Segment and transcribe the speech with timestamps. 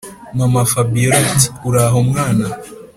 [0.37, 2.47] mama-fabiora ati”uraho mwana